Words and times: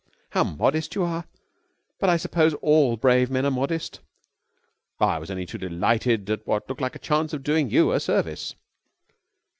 "How 0.31 0.43
modest 0.43 0.95
you 0.95 1.03
are! 1.03 1.25
But 1.99 2.09
I 2.09 2.17
suppose 2.17 2.55
all 2.55 2.97
brave 2.97 3.29
men 3.29 3.45
are 3.45 3.51
modest!" 3.51 3.99
"I 4.99 5.19
was 5.19 5.29
only 5.29 5.45
too 5.45 5.59
delighted 5.59 6.27
at 6.31 6.47
what 6.47 6.67
looked 6.67 6.81
like 6.81 6.95
a 6.95 6.97
chance 6.97 7.33
of 7.33 7.43
doing 7.43 7.69
you 7.69 7.91
a 7.91 7.99
service." 7.99 8.55